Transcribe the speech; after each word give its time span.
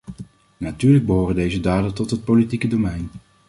Natuurlijk 0.57 1.05
behoren 1.05 1.35
deze 1.35 1.59
daden 1.59 1.93
tot 1.93 2.09
het 2.09 2.23
politieke 2.23 2.67
domein. 2.67 3.09